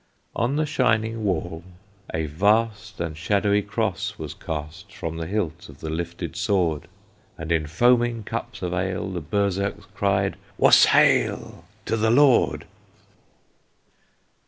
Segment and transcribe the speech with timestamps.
[0.35, 1.63] On the shining wall
[2.11, 6.87] a vast And shadowy cross was cast From the hilt of the lifted sword,
[7.37, 11.65] And in foaming cups of ale The Berserks drank "Was hael!
[11.85, 12.65] To the Lord!"